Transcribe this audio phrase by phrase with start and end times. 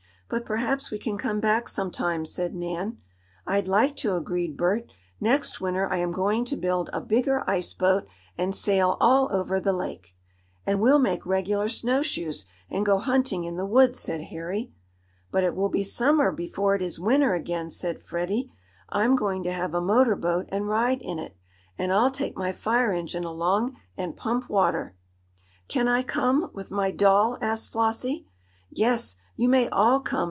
[0.29, 2.99] "But perhaps we can come back some time," said Nan.
[3.45, 4.89] "I'd like to," agreed Bert.
[5.19, 9.59] "Next winter I am going to build a bigger ice boat, and sail all over
[9.59, 10.15] the lake."
[10.65, 14.71] "And we'll make regular snowshoes, and go hunting in the woods," said Harry.
[15.33, 18.49] "But it will be summer before it is winter again," said Freddie.
[18.87, 21.35] "I'm going to have a motor boat and ride in it.
[21.77, 24.95] And I'll take my fire engine along, and pump water."
[25.67, 28.25] "Can I come, with my doll?" asked Flossie.
[28.69, 30.19] "Yes, you may all come!"